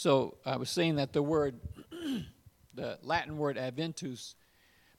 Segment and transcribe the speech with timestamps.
[0.00, 1.60] So I was saying that the word,
[2.74, 4.34] the Latin word adventus,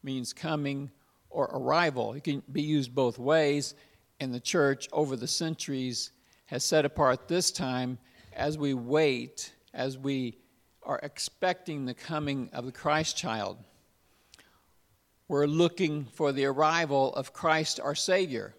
[0.03, 0.91] means coming
[1.31, 2.13] or arrival.
[2.13, 3.73] It can be used both ways,
[4.19, 6.11] and the church over the centuries
[6.45, 7.97] has set apart this time
[8.33, 10.37] as we wait, as we
[10.83, 13.57] are expecting the coming of the Christ child.
[15.27, 18.53] We're looking for the arrival of Christ our Savior.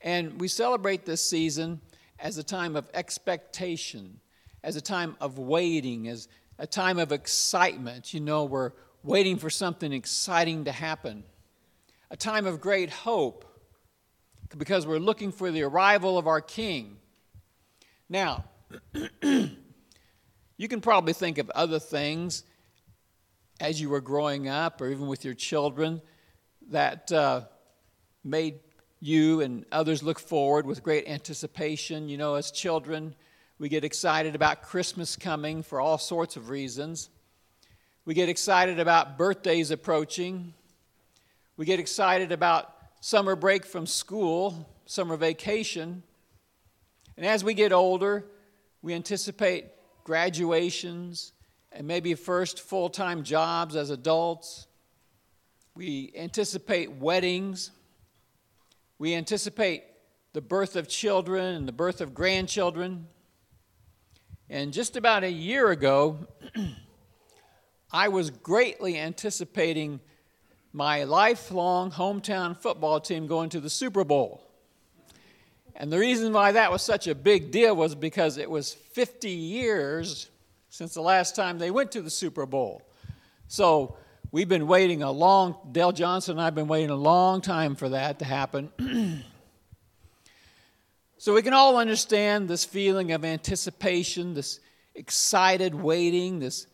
[0.00, 1.80] And we celebrate this season
[2.20, 4.20] as a time of expectation,
[4.62, 6.28] as a time of waiting, as
[6.58, 8.14] a time of excitement.
[8.14, 11.24] You know, we're waiting for something exciting to happen,
[12.10, 13.44] a time of great hope
[14.56, 16.98] because we're looking for the arrival of our King.
[18.08, 18.44] Now,
[19.22, 22.44] you can probably think of other things
[23.60, 26.02] as you were growing up or even with your children
[26.70, 27.42] that uh,
[28.24, 28.60] made
[29.00, 32.08] you and others look forward with great anticipation.
[32.08, 33.14] You know, as children,
[33.62, 37.10] we get excited about Christmas coming for all sorts of reasons.
[38.04, 40.52] We get excited about birthdays approaching.
[41.56, 46.02] We get excited about summer break from school, summer vacation.
[47.16, 48.24] And as we get older,
[48.82, 49.66] we anticipate
[50.02, 51.30] graduations
[51.70, 54.66] and maybe first full time jobs as adults.
[55.76, 57.70] We anticipate weddings.
[58.98, 59.84] We anticipate
[60.32, 63.06] the birth of children and the birth of grandchildren.
[64.48, 66.18] And just about a year ago,
[67.92, 70.00] I was greatly anticipating
[70.72, 74.42] my lifelong hometown football team going to the Super Bowl.
[75.76, 79.30] And the reason why that was such a big deal was because it was 50
[79.30, 80.30] years
[80.68, 82.82] since the last time they went to the Super Bowl.
[83.48, 83.96] So
[84.30, 87.74] we've been waiting a long, Dale Johnson and I have been waiting a long time
[87.74, 88.72] for that to happen.
[91.22, 94.58] so we can all understand this feeling of anticipation, this
[94.96, 96.66] excited waiting, this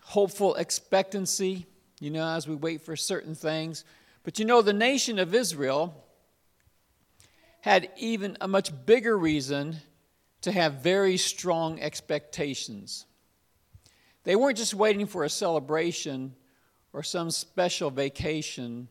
[0.00, 1.66] hopeful expectancy,
[2.00, 3.84] you know, as we wait for certain things.
[4.22, 6.02] But you know, the nation of Israel
[7.60, 9.76] had even a much bigger reason
[10.40, 13.04] to have very strong expectations.
[14.24, 16.34] They weren't just waiting for a celebration
[16.94, 18.88] or some special vacation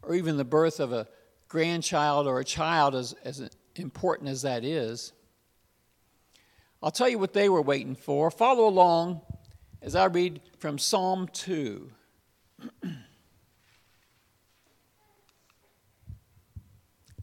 [0.00, 1.08] or even the birth of a
[1.46, 5.12] grandchild or a child, as, as important as that is.
[6.82, 8.30] I'll tell you what they were waiting for.
[8.30, 9.22] Follow along
[9.82, 11.90] as I read from Psalm 2.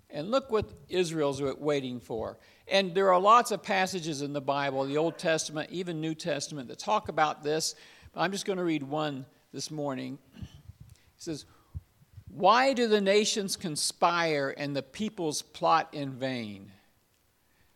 [0.10, 2.38] and look what Israel's waiting for.
[2.68, 6.70] And there are lots of passages in the Bible, the Old Testament, even New Testament,
[6.70, 7.76] that talk about this.
[8.14, 10.20] But I'm just going to read one this morning.
[11.16, 11.46] It says,
[12.36, 16.72] Why do the nations conspire and the peoples plot in vain?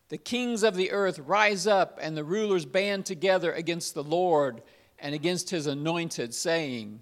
[0.09, 4.63] The kings of the earth rise up, and the rulers band together against the Lord
[4.97, 7.01] and against his anointed, saying,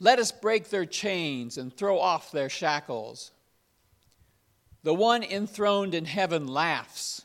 [0.00, 3.30] Let us break their chains and throw off their shackles.
[4.82, 7.22] The one enthroned in heaven laughs.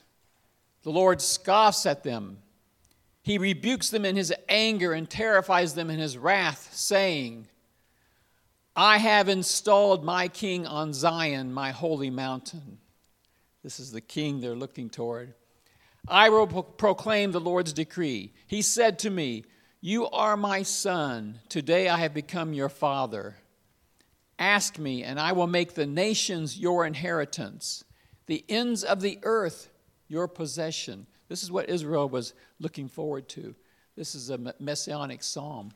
[0.83, 2.37] The Lord scoffs at them.
[3.23, 7.47] He rebukes them in his anger and terrifies them in his wrath, saying,
[8.79, 12.77] I have installed my king on Zion, my holy mountain.
[13.63, 15.33] This is the king they're looking toward.
[16.07, 18.33] I will proclaim the Lord's decree.
[18.45, 19.45] He said to me,
[19.81, 21.39] You are my son.
[21.49, 23.37] Today I have become your father.
[24.37, 27.83] Ask me, and I will make the nations your inheritance,
[28.27, 29.69] the ends of the earth
[30.07, 31.07] your possession.
[31.29, 33.55] This is what Israel was looking forward to.
[33.95, 35.71] This is a messianic psalm.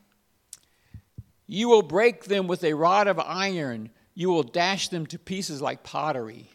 [1.53, 5.61] You will break them with a rod of iron, you will dash them to pieces
[5.61, 6.49] like pottery.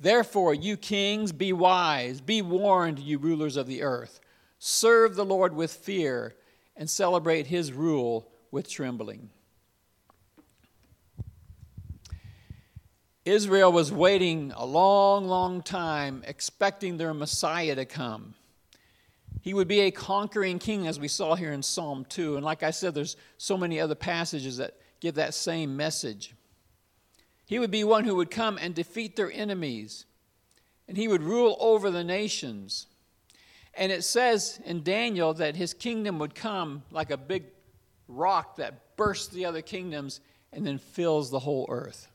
[0.00, 4.18] Therefore, you kings, be wise, be warned, you rulers of the earth.
[4.58, 6.34] Serve the Lord with fear
[6.74, 9.28] and celebrate his rule with trembling.
[13.26, 18.36] Israel was waiting a long, long time, expecting their Messiah to come.
[19.46, 22.34] He would be a conquering king, as we saw here in Psalm 2.
[22.34, 26.34] And like I said, there's so many other passages that give that same message.
[27.46, 30.04] He would be one who would come and defeat their enemies,
[30.88, 32.88] and he would rule over the nations.
[33.72, 37.44] And it says in Daniel that his kingdom would come like a big
[38.08, 40.20] rock that bursts the other kingdoms
[40.52, 42.08] and then fills the whole earth.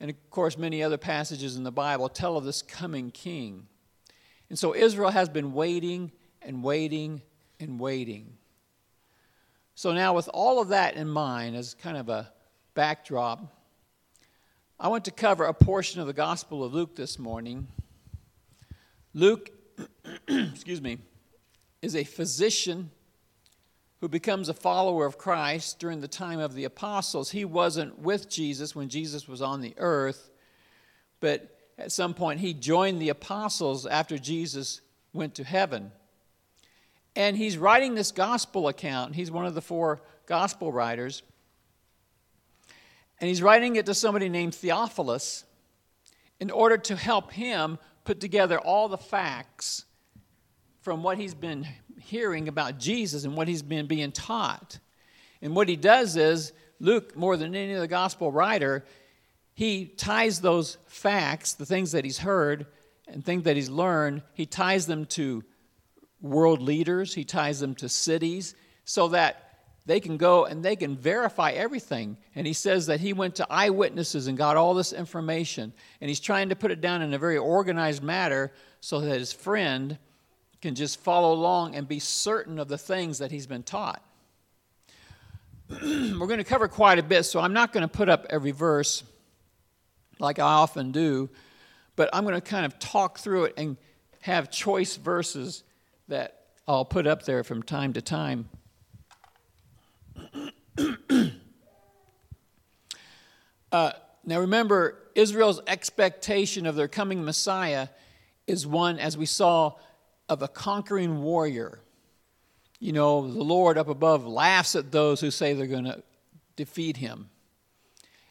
[0.00, 3.68] And of course, many other passages in the Bible tell of this coming king.
[4.50, 6.12] And so Israel has been waiting
[6.42, 7.22] and waiting
[7.58, 8.34] and waiting.
[9.74, 12.30] So now, with all of that in mind as kind of a
[12.74, 13.40] backdrop,
[14.78, 17.68] I want to cover a portion of the Gospel of Luke this morning.
[19.14, 19.50] Luke
[20.28, 20.98] excuse me,
[21.82, 22.90] is a physician
[24.00, 27.30] who becomes a follower of Christ during the time of the apostles.
[27.30, 30.30] He wasn't with Jesus when Jesus was on the earth,
[31.20, 34.80] but at some point he joined the apostles after Jesus
[35.12, 35.92] went to heaven.
[37.16, 39.14] And he's writing this gospel account.
[39.14, 41.22] He's one of the four gospel writers.
[43.20, 45.44] And he's writing it to somebody named Theophilus
[46.38, 49.84] in order to help him put together all the facts
[50.80, 51.66] from what he's been
[52.00, 54.78] hearing about Jesus and what he's been being taught.
[55.42, 58.84] And what he does is, Luke, more than any other gospel writer,
[59.60, 62.64] he ties those facts, the things that he's heard
[63.06, 65.44] and things that he's learned, he ties them to
[66.22, 68.54] world leaders, he ties them to cities,
[68.86, 72.16] so that they can go and they can verify everything.
[72.34, 75.74] And he says that he went to eyewitnesses and got all this information.
[76.00, 79.34] And he's trying to put it down in a very organized manner so that his
[79.34, 79.98] friend
[80.62, 84.02] can just follow along and be certain of the things that he's been taught.
[85.68, 88.52] We're going to cover quite a bit, so I'm not going to put up every
[88.52, 89.04] verse
[90.20, 91.28] like I often do,
[91.96, 93.76] but I'm going to kind of talk through it and
[94.20, 95.64] have choice verses
[96.08, 98.48] that I'll put up there from time to time.
[103.72, 103.92] uh,
[104.24, 107.88] now remember, Israel's expectation of their coming Messiah
[108.46, 109.74] is one, as we saw,
[110.28, 111.80] of a conquering warrior.
[112.78, 116.02] You know, the Lord up above laughs at those who say they're going to
[116.56, 117.30] defeat him.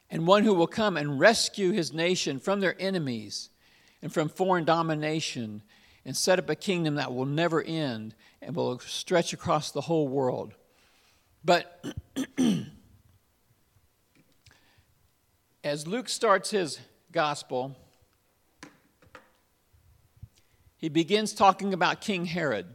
[0.10, 3.50] And one who will come and rescue his nation from their enemies
[4.02, 5.62] and from foreign domination
[6.06, 10.08] and set up a kingdom that will never end and will stretch across the whole
[10.08, 10.56] world.
[11.46, 11.86] But
[15.64, 16.80] as Luke starts his
[17.12, 17.76] gospel,
[20.78, 22.66] he begins talking about King Herod.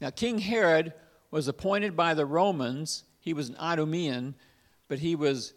[0.00, 0.94] Now, King Herod
[1.30, 3.04] was appointed by the Romans.
[3.20, 4.34] He was an Idumean,
[4.88, 5.54] but he was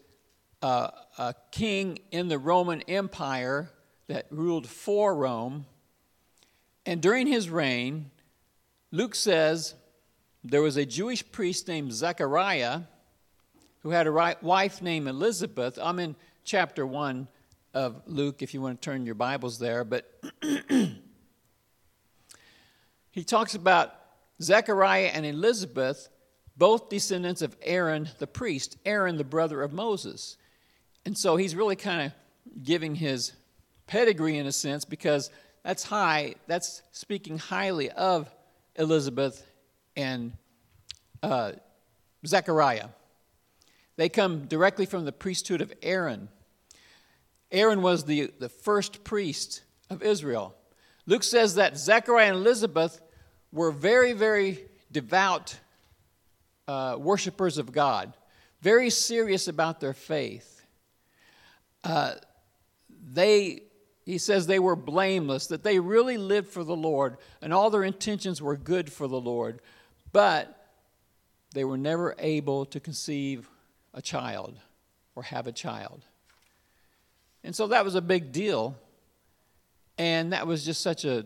[0.66, 3.70] uh, a king in the Roman Empire
[4.08, 5.64] that ruled for Rome.
[6.84, 8.10] And during his reign,
[8.90, 9.74] Luke says
[10.42, 12.80] there was a Jewish priest named Zechariah
[13.84, 15.78] who had a wife named Elizabeth.
[15.80, 17.28] I'm in chapter 1
[17.72, 20.20] of Luke if you want to turn your Bibles there, but
[23.12, 23.94] he talks about
[24.42, 26.08] Zechariah and Elizabeth,
[26.56, 30.36] both descendants of Aaron the priest, Aaron the brother of Moses.
[31.06, 33.32] And so he's really kind of giving his
[33.86, 35.30] pedigree in a sense because
[35.62, 38.28] that's high, that's speaking highly of
[38.74, 39.46] Elizabeth
[39.96, 40.32] and
[41.22, 41.52] uh,
[42.26, 42.88] Zechariah.
[43.94, 46.28] They come directly from the priesthood of Aaron.
[47.52, 50.56] Aaron was the, the first priest of Israel.
[51.06, 53.00] Luke says that Zechariah and Elizabeth
[53.52, 54.58] were very, very
[54.90, 55.56] devout
[56.66, 58.12] uh, worshippers of God,
[58.60, 60.55] very serious about their faith.
[61.84, 62.14] Uh,
[63.12, 63.62] they
[64.06, 67.82] he says they were blameless, that they really lived for the Lord, and all their
[67.82, 69.60] intentions were good for the Lord,
[70.12, 70.68] but
[71.52, 73.48] they were never able to conceive
[73.92, 74.60] a child
[75.16, 76.04] or have a child.
[77.42, 78.76] And so that was a big deal.
[79.98, 81.24] And that was just such a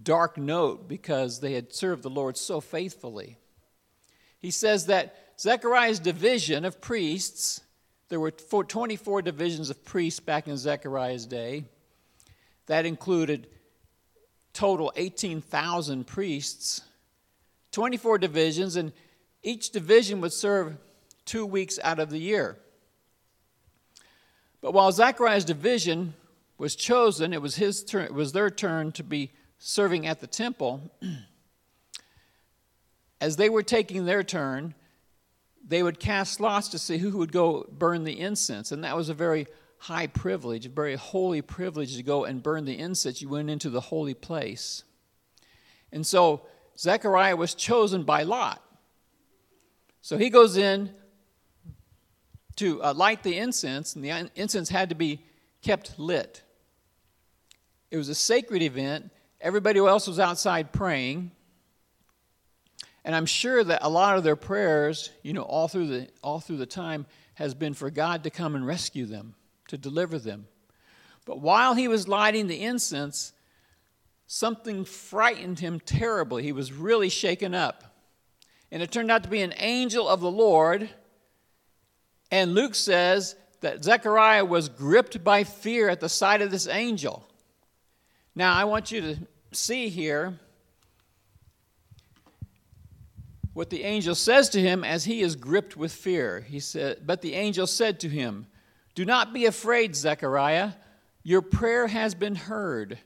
[0.00, 3.36] dark note because they had served the Lord so faithfully.
[4.38, 7.62] He says that Zechariah's division of priests,
[8.12, 11.64] there were 24 divisions of priests back in Zechariah's day.
[12.66, 13.46] That included
[14.52, 16.82] total 18,000 priests,
[17.70, 18.92] 24 divisions, and
[19.42, 20.76] each division would serve
[21.24, 22.58] two weeks out of the year.
[24.60, 26.12] But while Zechariah's division
[26.58, 30.26] was chosen, it was, his turn, it was their turn to be serving at the
[30.26, 30.82] temple.
[33.22, 34.74] As they were taking their turn,
[35.66, 38.72] they would cast lots to see who would go burn the incense.
[38.72, 39.46] And that was a very
[39.78, 43.22] high privilege, a very holy privilege to go and burn the incense.
[43.22, 44.84] You went into the holy place.
[45.92, 46.42] And so
[46.78, 48.62] Zechariah was chosen by Lot.
[50.00, 50.90] So he goes in
[52.56, 55.24] to uh, light the incense, and the incense had to be
[55.62, 56.42] kept lit.
[57.90, 59.10] It was a sacred event.
[59.40, 61.30] Everybody else was outside praying.
[63.04, 66.40] And I'm sure that a lot of their prayers, you know, all through the, all
[66.40, 69.34] through the time, has been for God to come and rescue them
[69.68, 70.46] to deliver them.
[71.24, 73.32] But while he was lighting the incense,
[74.26, 76.42] something frightened him terribly.
[76.42, 77.84] He was really shaken up.
[78.70, 80.88] And it turned out to be an angel of the Lord.
[82.30, 87.26] And Luke says that Zechariah was gripped by fear at the sight of this angel.
[88.34, 89.18] Now, I want you to
[89.52, 90.38] see here
[93.54, 96.40] what the angel says to him as he is gripped with fear.
[96.40, 98.46] He said, But the angel said to him,
[98.94, 100.72] Do not be afraid, Zechariah.
[101.22, 102.98] Your prayer has been heard.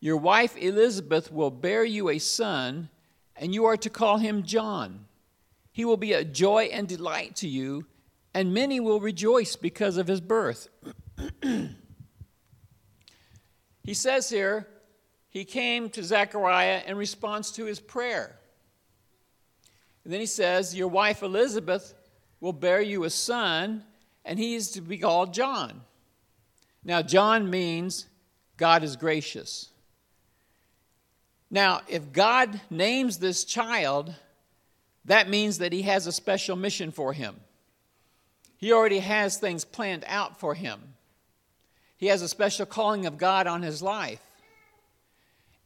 [0.00, 2.88] Your wife Elizabeth will bear you a son,
[3.36, 5.06] and you are to call him John.
[5.70, 7.86] He will be a joy and delight to you,
[8.34, 10.68] and many will rejoice because of his birth.
[13.82, 14.66] he says here,
[15.28, 18.38] he came to Zechariah in response to his prayer.
[20.04, 21.94] And then he says, Your wife Elizabeth
[22.40, 23.84] will bear you a son,
[24.24, 25.82] and he is to be called John.
[26.84, 28.06] Now, John means
[28.56, 29.68] God is gracious.
[31.50, 34.14] Now, if God names this child,
[35.04, 37.36] that means that he has a special mission for him.
[38.56, 40.80] He already has things planned out for him.
[41.96, 44.22] He has a special calling of God on his life.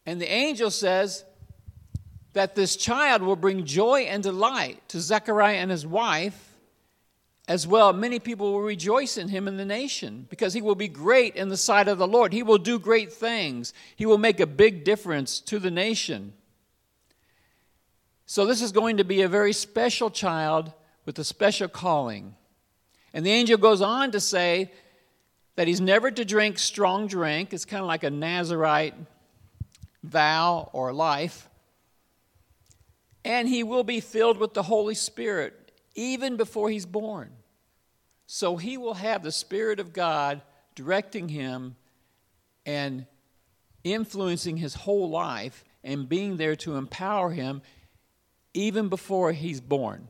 [0.05, 1.25] And the angel says,
[2.37, 6.55] that this child will bring joy and delight to Zechariah and his wife.
[7.49, 10.87] As well, many people will rejoice in him in the nation because he will be
[10.87, 12.35] great in the sight of the Lord.
[12.35, 13.73] He will do great things.
[13.97, 16.35] He will make a big difference to the nation.
[18.27, 20.75] So, this is going to be a very special child
[21.07, 22.35] with a special calling.
[23.15, 24.73] And the angel goes on to say
[25.55, 27.55] that he's never to drink strong drink.
[27.55, 28.93] It's kind of like a Nazarite
[30.03, 31.49] vow or life
[33.27, 37.33] and he will be filled with the Holy Spirit even before he's born.
[38.29, 40.43] So he will have the Spirit of God
[40.77, 41.75] directing him
[42.65, 43.05] and
[43.83, 47.63] influencing his whole life and being there to empower him
[48.55, 50.07] even before he's born.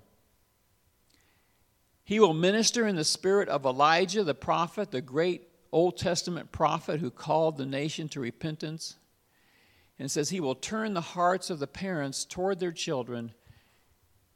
[2.05, 7.01] He will minister in the spirit of Elijah, the prophet, the great Old Testament prophet
[7.01, 8.97] who called the nation to repentance.
[9.99, 13.33] And says, He will turn the hearts of the parents toward their children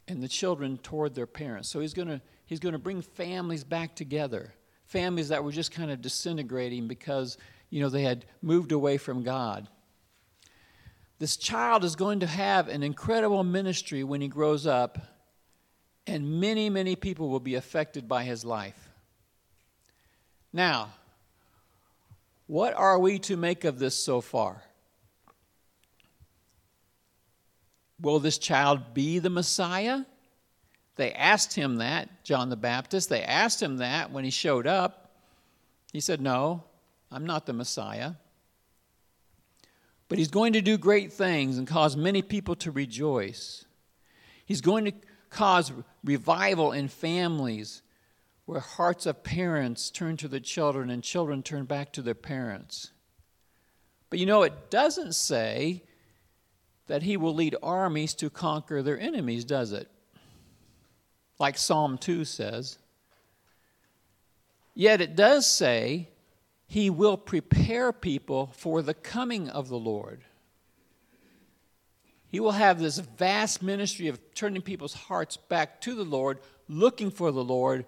[0.08, 1.68] and the children toward their parents.
[1.68, 4.52] So He's going to he's going to bring families back together,
[4.86, 7.38] families that were just kind of disintegrating because,
[7.70, 9.68] you know, they had moved away from God.
[11.20, 14.98] This child is going to have an incredible ministry when he grows up,
[16.08, 18.90] and many, many people will be affected by his life.
[20.52, 20.90] Now,
[22.48, 24.60] what are we to make of this so far?
[28.00, 30.04] Will this child be the Messiah?
[30.96, 33.08] They asked him that, John the Baptist.
[33.08, 35.10] They asked him that when he showed up.
[35.92, 36.64] He said, No,
[37.10, 38.12] I'm not the Messiah.
[40.08, 43.64] But he's going to do great things and cause many people to rejoice.
[44.44, 44.92] He's going to
[45.30, 47.82] cause revival in families
[48.44, 52.90] where hearts of parents turn to the children and children turn back to their parents.
[54.10, 55.84] But you know, it doesn't say
[56.90, 59.88] that he will lead armies to conquer their enemies, does it?
[61.38, 62.78] Like Psalm 2 says.
[64.74, 66.08] Yet it does say
[66.66, 70.24] he will prepare people for the coming of the Lord.
[72.26, 77.12] He will have this vast ministry of turning people's hearts back to the Lord, looking
[77.12, 77.86] for the Lord,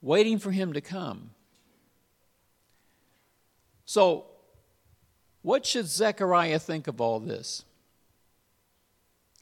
[0.00, 1.32] waiting for him to come.
[3.84, 4.24] So,
[5.42, 7.66] what should Zechariah think of all this?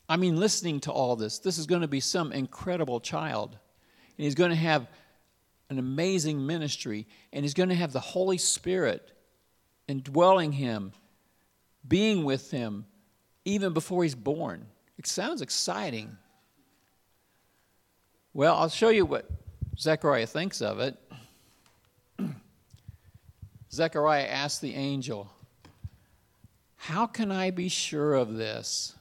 [0.08, 3.50] I mean, listening to all this, this is going to be some incredible child.
[4.16, 4.86] And he's going to have
[5.68, 9.12] an amazing ministry, and he's going to have the Holy Spirit
[9.88, 10.92] indwelling him,
[11.86, 12.86] being with him,
[13.44, 14.66] even before he's born.
[14.98, 16.16] It sounds exciting.
[18.32, 19.28] Well, I'll show you what
[19.78, 20.96] Zechariah thinks of it.
[23.72, 25.30] Zechariah asked the angel,
[26.76, 28.95] How can I be sure of this?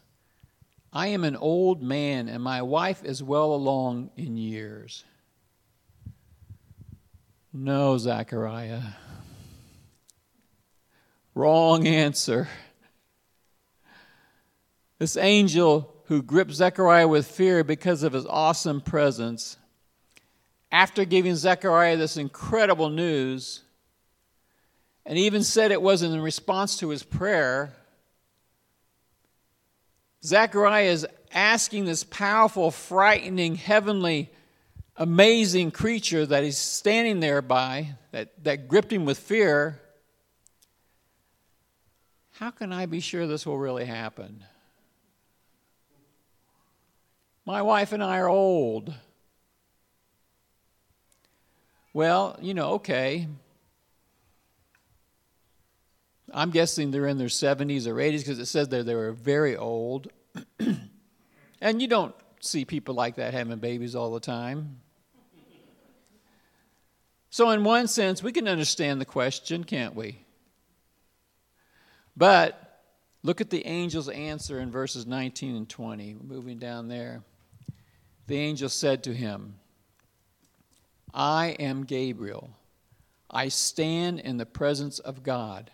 [0.96, 5.04] I am an old man, and my wife is well along in years.
[7.52, 8.82] No, Zechariah.
[11.34, 12.48] Wrong answer.
[14.98, 19.58] This angel who gripped Zechariah with fear because of his awesome presence,
[20.72, 23.64] after giving Zechariah this incredible news,
[25.06, 27.74] and even said it was in response to his prayer,
[30.26, 34.32] Zechariah is asking this powerful, frightening, heavenly,
[34.98, 39.80] amazing creature that he's standing there by, that, that gripped him with fear,
[42.32, 44.44] how can I be sure this will really happen?
[47.46, 48.94] My wife and I are old.
[51.94, 53.28] Well, you know, okay.
[56.36, 60.12] I'm guessing they're in their 70s or 80s because it says they were very old.
[61.62, 64.82] and you don't see people like that having babies all the time.
[67.30, 70.20] So, in one sense, we can understand the question, can't we?
[72.18, 72.82] But
[73.24, 76.18] look at the angel's answer in verses 19 and 20.
[76.22, 77.24] Moving down there.
[78.28, 79.56] The angel said to him,
[81.14, 82.50] I am Gabriel.
[83.32, 85.72] I stand in the presence of God,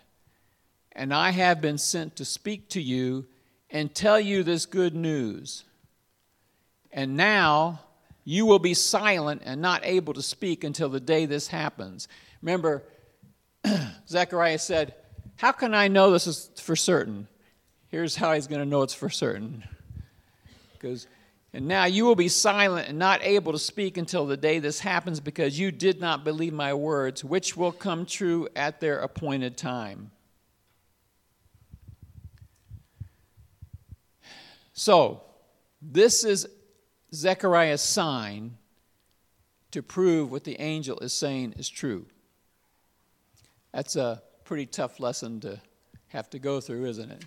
[0.92, 3.26] and I have been sent to speak to you
[3.70, 5.64] and tell you this good news.
[6.92, 7.80] And now
[8.24, 12.08] you will be silent and not able to speak until the day this happens.
[12.42, 12.84] Remember,
[14.08, 14.94] Zechariah said,
[15.36, 17.26] How can I know this is for certain?
[17.88, 19.64] Here's how he's going to know it's for certain.
[20.74, 21.06] Because
[21.54, 24.80] and now you will be silent and not able to speak until the day this
[24.80, 29.58] happens because you did not believe my words, which will come true at their appointed
[29.58, 30.10] time.
[34.84, 35.22] So,
[35.80, 36.48] this is
[37.14, 38.56] Zechariah's sign
[39.70, 42.04] to prove what the angel is saying is true.
[43.70, 45.60] That's a pretty tough lesson to
[46.08, 47.24] have to go through, isn't it?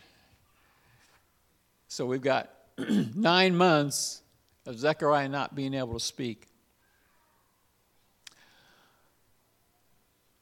[1.87, 2.49] So we've got
[3.15, 4.21] nine months
[4.65, 6.47] of Zechariah not being able to speak.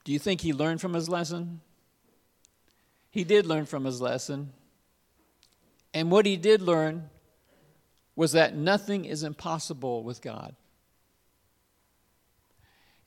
[0.04, 1.62] Do you think he learned from his lesson?
[3.12, 4.52] He did learn from his lesson.
[5.93, 7.10] And what he did learn
[8.15, 10.56] was that nothing is impossible with God.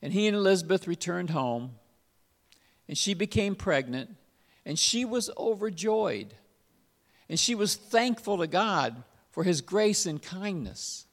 [0.01, 1.71] And he and Elizabeth returned home,
[2.87, 4.11] and she became pregnant,
[4.65, 6.33] and she was overjoyed.
[7.29, 11.05] And she was thankful to God for his grace and kindness.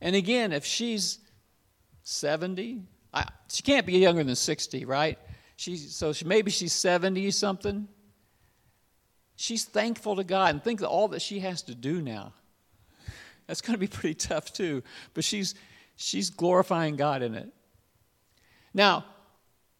[0.00, 1.18] And again, if she's
[2.02, 2.82] 70,
[3.14, 5.18] I, she can't be younger than 60, right?
[5.56, 7.88] She's, so she, maybe she's 70 something.
[9.36, 12.32] She's thankful to God and think of all that she has to do now.
[13.46, 14.82] That's going to be pretty tough too,
[15.14, 15.54] but she's,
[15.96, 17.52] she's glorifying God in it.
[18.74, 19.04] Now,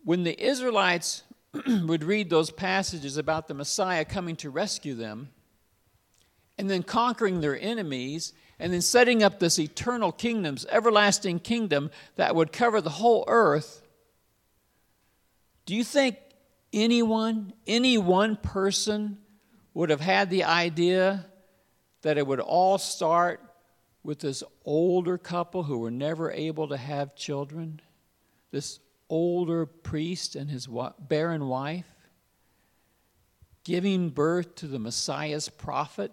[0.05, 1.23] when the Israelites
[1.67, 5.31] would read those passages about the Messiah coming to rescue them,
[6.59, 12.37] and then conquering their enemies, and then setting up this eternal kingdom, everlasting kingdom that
[12.37, 13.83] would cover the whole earth.
[15.67, 16.17] Do you think
[16.73, 19.19] anyone, any one person,
[19.75, 21.27] would have had the idea
[22.03, 23.41] that it would all start
[24.03, 27.81] with this older couple who were never able to have children?
[28.51, 31.87] This older priest and his barren wife?
[33.65, 36.11] Giving birth to the Messiah's prophet?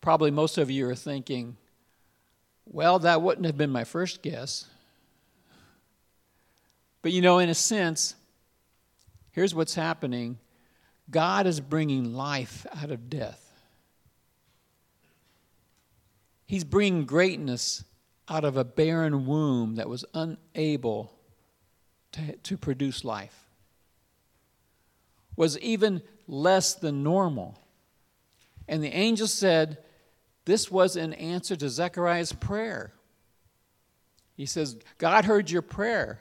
[0.00, 1.56] Probably most of you are thinking,
[2.66, 4.66] well, that wouldn't have been my first guess.
[7.02, 8.16] But you know, in a sense,
[9.36, 10.38] here's what's happening
[11.08, 13.52] God is bringing life out of death,
[16.46, 17.84] He's bringing greatness
[18.28, 21.12] out of a barren womb that was unable
[22.10, 23.46] to, to produce life,
[25.36, 27.56] was even less than normal.
[28.66, 29.78] And the angel said,
[30.44, 32.92] this was an answer to Zechariah's prayer.
[34.36, 36.20] He says, God heard your prayer.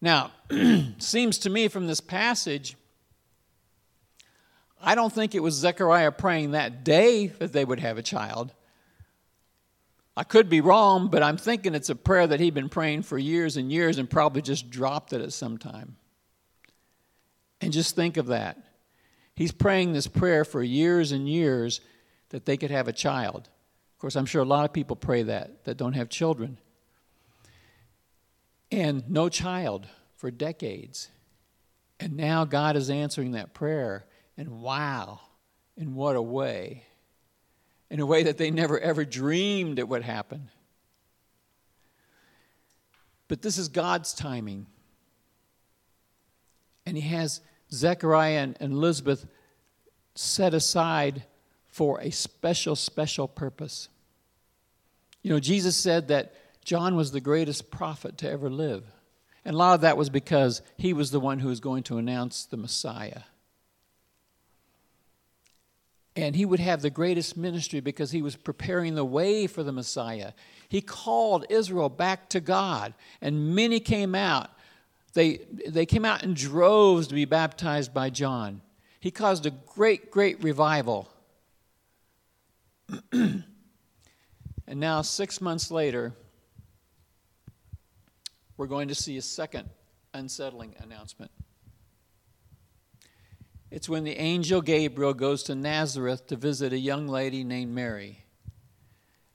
[0.00, 0.32] Now,
[0.98, 2.76] seems to me from this passage,
[4.82, 8.54] I don't think it was Zechariah praying that day that they would have a child.
[10.16, 13.18] I could be wrong, but I'm thinking it's a prayer that he'd been praying for
[13.18, 15.96] years and years and probably just dropped it at some time.
[17.60, 18.58] And just think of that.
[19.34, 21.80] He's praying this prayer for years and years
[22.30, 23.48] that they could have a child.
[23.94, 26.58] Of course, I'm sure a lot of people pray that, that don't have children.
[28.70, 31.08] And no child for decades.
[31.98, 34.04] And now God is answering that prayer.
[34.36, 35.20] And wow,
[35.76, 36.84] in what a way.
[37.90, 40.50] In a way that they never ever dreamed it would happen.
[43.28, 44.66] But this is God's timing.
[46.86, 47.40] And He has
[47.72, 49.26] Zechariah and Elizabeth
[50.14, 51.24] set aside
[51.68, 53.88] for a special, special purpose.
[55.22, 58.84] You know, Jesus said that John was the greatest prophet to ever live.
[59.44, 61.98] And a lot of that was because he was the one who was going to
[61.98, 63.22] announce the Messiah.
[66.16, 69.72] And he would have the greatest ministry because he was preparing the way for the
[69.72, 70.32] Messiah.
[70.68, 74.50] He called Israel back to God, and many came out.
[75.14, 78.60] They, they came out in droves to be baptized by John.
[79.00, 81.08] He caused a great, great revival.
[83.12, 83.44] and
[84.68, 86.12] now, six months later,
[88.60, 89.66] we're going to see a second
[90.12, 91.30] unsettling announcement.
[93.70, 98.22] It's when the angel Gabriel goes to Nazareth to visit a young lady named Mary.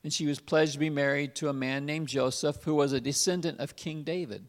[0.04, 3.02] And she was pledged to be married to a man named Joseph, who was a
[3.02, 4.46] descendant of King David.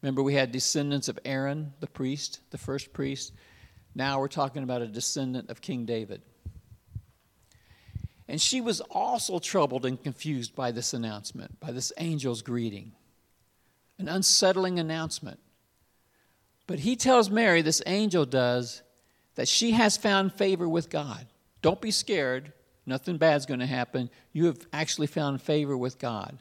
[0.00, 3.32] Remember, we had descendants of Aaron, the priest, the first priest.
[3.92, 6.22] Now we're talking about a descendant of King David.
[8.28, 12.92] And she was also troubled and confused by this announcement, by this angel's greeting.
[13.98, 15.38] An unsettling announcement.
[16.66, 18.82] But he tells Mary, this angel does,
[19.34, 21.26] that she has found favor with God.
[21.62, 22.52] Don't be scared.
[22.86, 24.10] Nothing bad's going to happen.
[24.32, 26.38] You have actually found favor with God.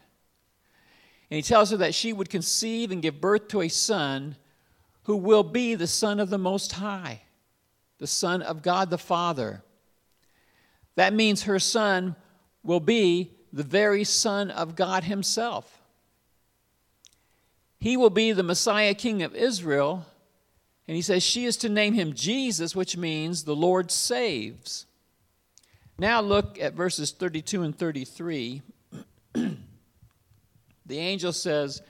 [1.30, 4.36] And he tells her that she would conceive and give birth to a son
[5.04, 7.22] who will be the Son of the Most High,
[7.98, 9.64] the Son of God the Father.
[10.96, 12.16] That means her son
[12.64, 15.83] will be the very Son of God Himself.
[17.84, 20.06] He will be the Messiah King of Israel
[20.88, 24.86] and he says she is to name him Jesus, which means the Lord saves.
[26.00, 28.62] Now look at verses 32 and 33.
[29.34, 29.58] the
[30.90, 31.82] angel says,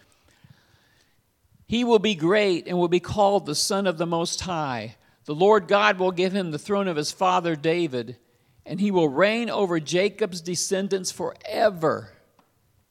[1.68, 4.96] He will be great and will be called the Son of the Most High.
[5.26, 8.18] The Lord God will give him the throne of his father David,
[8.66, 12.14] and he will reign over Jacob's descendants forever.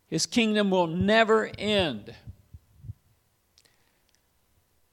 [0.06, 2.14] His kingdom will never end.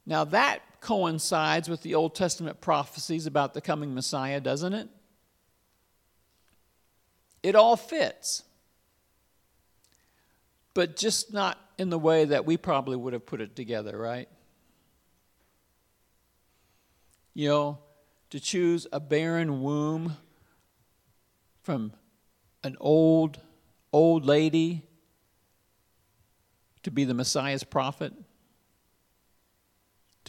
[0.09, 4.89] Now, that coincides with the Old Testament prophecies about the coming Messiah, doesn't it?
[7.43, 8.41] It all fits.
[10.73, 14.27] But just not in the way that we probably would have put it together, right?
[17.35, 17.77] You know,
[18.31, 20.17] to choose a barren womb
[21.61, 21.93] from
[22.63, 23.39] an old,
[23.93, 24.81] old lady
[26.81, 28.11] to be the Messiah's prophet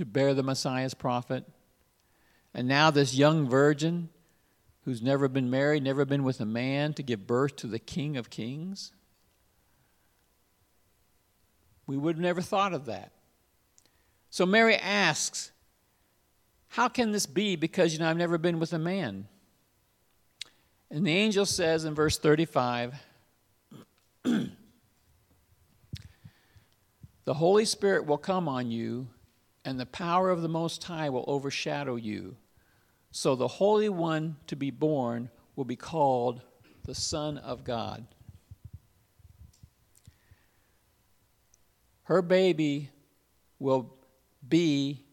[0.00, 1.44] to bear the Messiah's prophet.
[2.54, 4.08] And now, this young virgin
[4.86, 8.16] who's never been married, never been with a man, to give birth to the King
[8.16, 8.92] of Kings.
[11.86, 13.12] We would have never thought of that.
[14.30, 15.52] So Mary asks,
[16.68, 17.56] How can this be?
[17.56, 19.28] Because, you know, I've never been with a man.
[20.90, 22.94] And the angel says in verse 35,
[24.24, 24.54] The
[27.34, 29.06] Holy Spirit will come on you
[29.70, 32.34] and the power of the Most High will overshadow you.
[33.12, 36.42] So the Holy One to be born will be called
[36.82, 38.04] the Son of God.
[42.02, 42.90] Her baby
[43.60, 43.94] will
[44.48, 45.04] be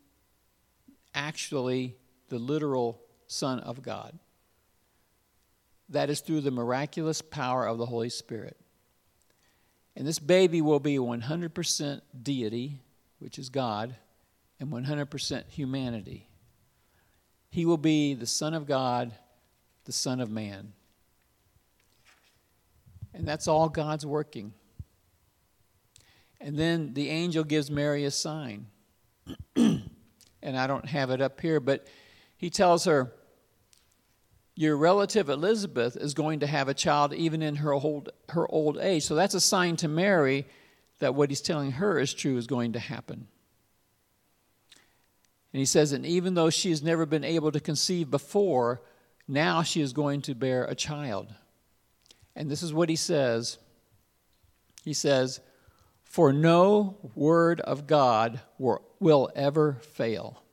[1.14, 1.96] actually
[2.30, 4.18] the literal Son of God.
[5.90, 8.58] That is through the miraculous power of the Holy Spirit.
[9.96, 12.82] And this baby will be 100% deity,
[13.20, 13.96] which is God,
[14.60, 16.28] and 100% humanity.
[17.50, 19.14] He will be the Son of God,
[19.86, 20.74] the Son of Man.
[23.14, 24.54] And that's all God's working.
[26.40, 28.68] And then the angel gives Mary a sign.
[29.56, 29.90] and
[30.44, 31.88] I don't have it up here, but
[32.38, 33.12] he tells her,
[34.56, 38.78] Your relative Elizabeth is going to have a child even in her old, her old
[38.78, 39.04] age.
[39.04, 40.46] So that's a sign to Mary
[41.00, 43.28] that what he's telling her is true is going to happen.
[45.54, 48.82] And he says, and even though she has never been able to conceive before,
[49.28, 51.34] now she is going to bear a child.
[52.36, 53.58] And this is what he says
[54.84, 55.40] He says,
[56.04, 60.44] For no word of God will ever fail.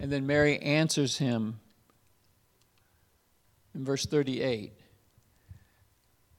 [0.00, 1.58] And then Mary answers him
[3.74, 4.72] in verse 38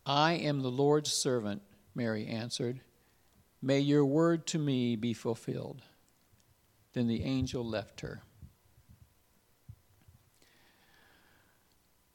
[0.06, 1.62] I am the Lord's servant,
[1.94, 2.82] Mary answered.
[3.62, 5.82] May your word to me be fulfilled.
[6.94, 8.22] Then the angel left her.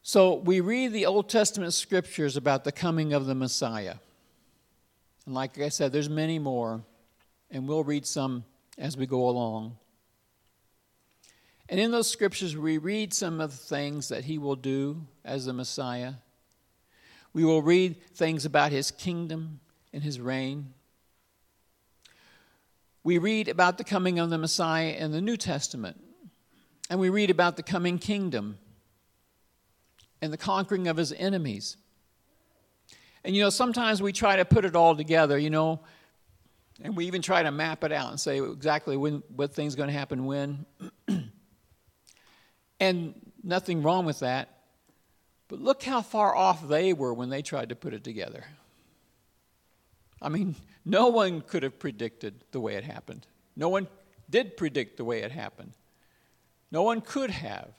[0.02, 3.96] So we read the Old Testament scriptures about the coming of the Messiah.
[5.24, 6.82] And like I said, there's many more,
[7.50, 8.44] and we'll read some
[8.76, 9.78] as we go along.
[11.68, 15.46] And in those scriptures, we read some of the things that he will do as
[15.46, 16.14] the Messiah.
[17.32, 19.60] We will read things about his kingdom
[19.92, 20.74] and his reign.
[23.04, 26.00] We read about the coming of the Messiah in the New Testament,
[26.88, 28.58] and we read about the coming kingdom
[30.22, 31.76] and the conquering of his enemies.
[33.22, 35.80] And you know, sometimes we try to put it all together, you know,
[36.82, 39.88] and we even try to map it out and say exactly when what thing's going
[39.88, 40.64] to happen when.
[42.80, 44.48] and nothing wrong with that.
[45.48, 48.44] But look how far off they were when they tried to put it together.
[50.20, 53.26] I mean, no one could have predicted the way it happened.
[53.56, 53.88] No one
[54.28, 55.72] did predict the way it happened.
[56.70, 57.70] No one could have.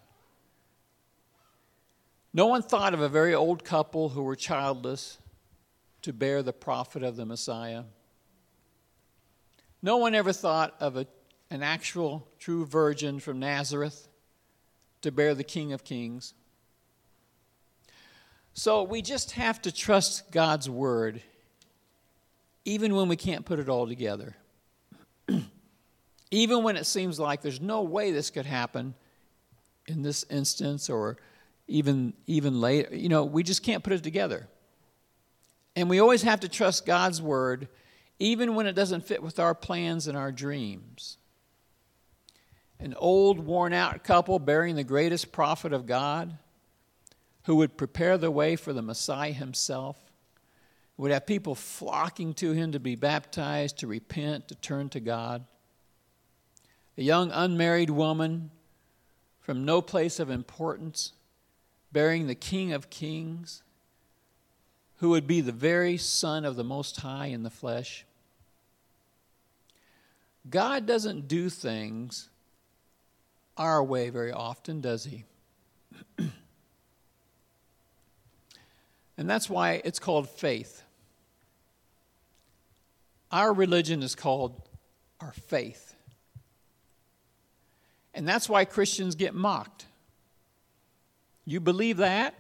[2.34, 5.20] No one thought of a very old couple who were childless
[6.02, 7.84] to bear the prophet of the Messiah.
[9.82, 11.08] No one ever thought of a,
[11.50, 14.08] an actual true virgin from Nazareth
[15.02, 16.34] to bear the King of Kings.
[18.54, 21.22] So we just have to trust God's word,
[22.65, 24.36] even when we can't put it all together.
[26.32, 28.95] even when it seems like there's no way this could happen
[29.88, 31.17] in this instance or
[31.67, 34.47] even even later you know we just can't put it together.
[35.78, 37.67] And we always have to trust god's word
[38.17, 41.17] even when it doesn't fit with our plans and our dreams.
[42.80, 46.38] An old worn out couple bearing the greatest prophet of god
[47.43, 50.05] who would prepare the way for the messiah himself
[50.97, 55.45] would have people flocking to him to be baptized to repent to turn to god
[56.97, 58.51] a young unmarried woman
[59.41, 61.13] from no place of importance
[61.91, 63.63] bearing the King of Kings,
[64.97, 68.05] who would be the very Son of the Most High in the flesh.
[70.49, 72.29] God doesn't do things
[73.55, 75.23] our way very often, does He?
[76.17, 76.31] and
[79.17, 80.85] that's why it's called faith.
[83.36, 84.62] Our religion is called
[85.19, 85.93] our faith.
[88.13, 89.88] And that's why Christians get mocked.
[91.43, 92.34] You believe that?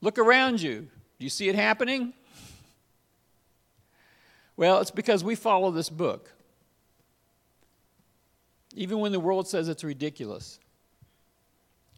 [0.00, 0.86] Look around you.
[1.18, 2.12] Do you see it happening?
[4.56, 6.30] Well, it's because we follow this book.
[8.76, 10.60] Even when the world says it's ridiculous,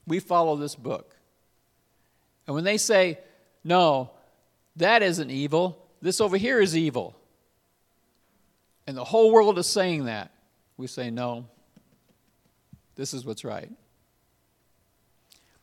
[0.07, 1.15] we follow this book.
[2.47, 3.19] And when they say,
[3.63, 4.09] no,
[4.77, 7.15] that isn't evil, this over here is evil,
[8.87, 10.31] and the whole world is saying that,
[10.77, 11.47] we say, no,
[12.97, 13.71] this is what's right.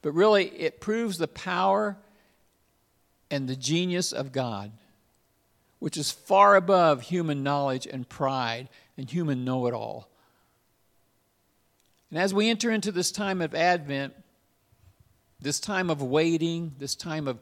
[0.01, 1.97] But really it proves the power
[3.29, 4.71] and the genius of God,
[5.79, 10.09] which is far above human knowledge and pride and human know it all.
[12.09, 14.13] And as we enter into this time of Advent,
[15.39, 17.39] this time of waiting, this time of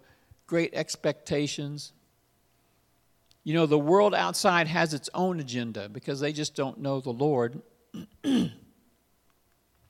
[0.48, 1.94] great expectations,
[3.46, 7.14] you know, the world outside has its own agenda because they just don't know the
[7.14, 7.62] Lord.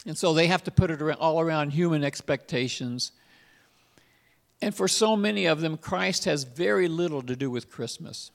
[0.05, 3.11] And so they have to put it all around human expectations.
[4.61, 8.31] And for so many of them, Christ has very little to do with Christmas.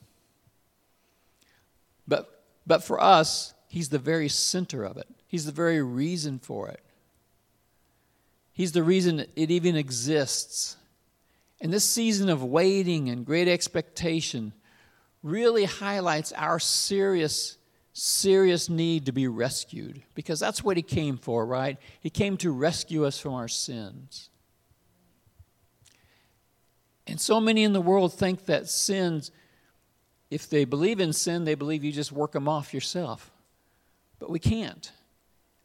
[2.08, 6.68] But, but for us, He's the very center of it, He's the very reason for
[6.68, 6.80] it.
[8.52, 10.76] He's the reason it even exists.
[11.60, 14.52] And this season of waiting and great expectation
[15.22, 17.56] really highlights our serious
[17.92, 21.76] serious need to be rescued because that's what he came for, right?
[22.00, 24.30] He came to rescue us from our sins.
[27.06, 29.32] And so many in the world think that sins,
[30.30, 33.30] if they believe in sin, they believe you just work them off yourself.
[34.18, 34.92] But we can't.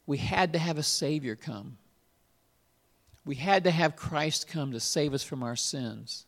[0.06, 1.78] We had to have a Savior come.
[3.24, 6.25] We had to have Christ come to save us from our sins.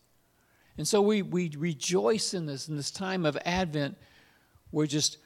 [0.79, 3.99] And so we, we rejoice in this, in this time of Advent.
[4.71, 5.19] We're just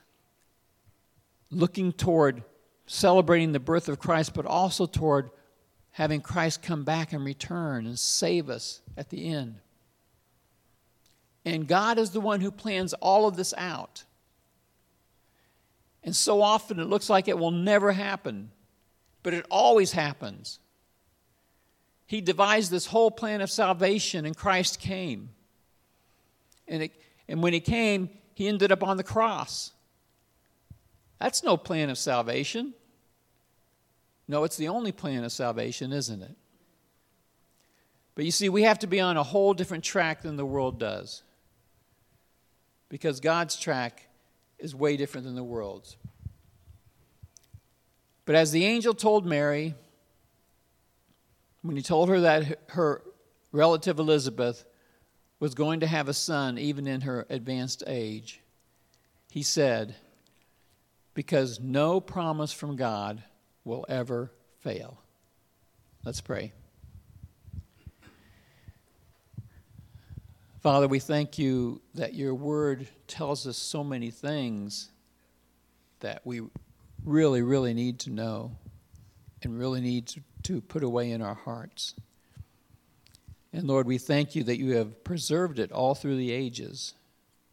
[1.50, 2.42] looking toward
[2.86, 5.30] celebrating the birth of Christ, but also toward
[5.90, 9.56] having Christ come back and return and save us at the end.
[11.44, 14.04] And God is the one who plans all of this out.
[16.02, 18.50] And so often it looks like it will never happen,
[19.22, 20.60] but it always happens.
[22.06, 25.30] He devised this whole plan of salvation, and Christ came.
[26.72, 26.92] And, it,
[27.28, 29.72] and when he came, he ended up on the cross.
[31.20, 32.72] That's no plan of salvation.
[34.26, 36.34] No, it's the only plan of salvation, isn't it?
[38.14, 40.80] But you see, we have to be on a whole different track than the world
[40.80, 41.22] does.
[42.88, 44.08] Because God's track
[44.58, 45.98] is way different than the world's.
[48.24, 49.74] But as the angel told Mary,
[51.60, 53.02] when he told her that her
[53.52, 54.64] relative Elizabeth
[55.42, 58.40] was going to have a son even in her advanced age,
[59.28, 59.96] he said,
[61.14, 63.24] because no promise from God
[63.64, 65.00] will ever fail.
[66.04, 66.52] Let's pray.
[70.60, 74.90] Father, we thank you that your word tells us so many things
[75.98, 76.42] that we
[77.04, 78.52] really, really need to know
[79.42, 80.06] and really need
[80.44, 81.94] to, put away in our hearts.
[83.52, 86.94] And Lord, we thank you that you have preserved it all through the ages.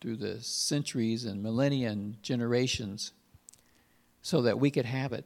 [0.02, 3.12] through the centuries and millennia and generations
[4.22, 5.26] so that we could have it.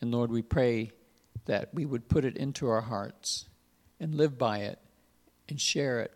[0.00, 0.92] And Lord, we pray
[1.46, 3.46] that we would put it into our hearts
[4.00, 4.78] and live by it
[5.48, 6.12] and share it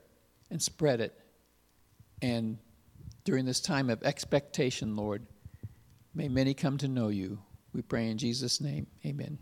[0.51, 1.18] and spread it.
[2.22, 2.59] And
[3.24, 5.27] during this time of expectation, Lord,
[6.14, 7.38] may many come to know you.
[7.72, 8.87] We pray in Jesus' name.
[9.05, 9.38] Amen.